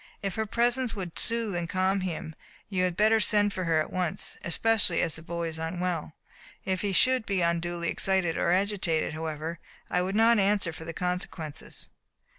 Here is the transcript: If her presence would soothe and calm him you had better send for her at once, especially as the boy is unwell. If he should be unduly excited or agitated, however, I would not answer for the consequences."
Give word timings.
If 0.23 0.33
her 0.33 0.47
presence 0.47 0.95
would 0.95 1.19
soothe 1.19 1.53
and 1.55 1.69
calm 1.69 1.99
him 1.99 2.33
you 2.69 2.85
had 2.85 2.97
better 2.97 3.19
send 3.19 3.53
for 3.53 3.65
her 3.65 3.79
at 3.79 3.93
once, 3.93 4.35
especially 4.43 4.99
as 4.99 5.15
the 5.15 5.21
boy 5.21 5.47
is 5.49 5.59
unwell. 5.59 6.15
If 6.65 6.81
he 6.81 6.91
should 6.91 7.23
be 7.23 7.41
unduly 7.41 7.89
excited 7.89 8.35
or 8.35 8.49
agitated, 8.51 9.13
however, 9.13 9.59
I 9.91 10.01
would 10.01 10.15
not 10.15 10.39
answer 10.39 10.73
for 10.73 10.85
the 10.85 10.91
consequences." 10.93 11.89